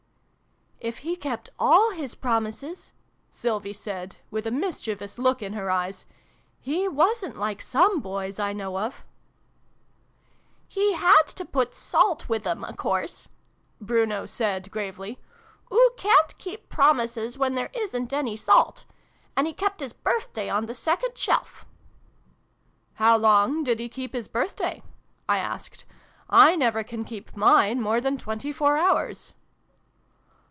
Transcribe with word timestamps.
"If 0.91 0.97
he 1.05 1.15
kept 1.15 1.51
all 1.59 1.91
his 1.91 2.15
promises," 2.15 2.91
Sylvie 3.29 3.71
said, 3.71 4.15
with 4.31 4.47
a 4.47 4.51
mischievous 4.51 5.19
look 5.19 5.43
in 5.43 5.53
her 5.53 5.69
eyes," 5.69 6.07
he 6.59 6.87
wasn't 6.87 7.37
like 7.37 7.61
some 7.61 7.99
Boys 7.99 8.39
I 8.39 8.51
know 8.51 8.79
of!" 8.79 9.05
xiv] 10.71 10.73
BRUNO'S 10.73 10.73
PICNIC. 10.73 10.97
219" 10.97 10.99
He 11.01 11.07
had 11.07 11.27
to 11.37 11.45
put 11.45 11.75
salt 11.75 12.27
with 12.27 12.43
them, 12.43 12.63
a 12.63 12.73
course," 12.75 13.29
Bruno 13.79 14.25
said 14.25 14.71
gravely:" 14.71 15.19
oo 15.71 15.91
ca'n't 15.97 16.39
keep 16.39 16.67
promises 16.67 17.37
when 17.37 17.53
there 17.53 17.69
isn't 17.75 18.11
any 18.11 18.35
salt. 18.35 18.85
And 19.37 19.45
he 19.45 19.53
kept 19.53 19.81
his 19.81 19.93
birthday 19.93 20.49
on 20.49 20.65
the 20.65 20.73
second 20.73 21.15
shelf."" 21.15 21.67
How 22.95 23.15
long 23.19 23.63
did 23.63 23.79
he 23.79 23.87
keep 23.87 24.13
his 24.13 24.27
birthday?" 24.27 24.81
I 25.29 25.37
asked. 25.37 25.85
<: 26.13 26.27
I 26.27 26.55
never 26.55 26.83
can 26.83 27.05
keep 27.05 27.37
mine 27.37 27.79
more 27.83 28.01
than 28.01 28.17
twenty 28.17 28.51
four 28.51 28.77
hours." 28.77 29.35